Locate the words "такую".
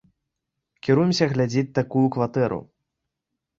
1.81-2.05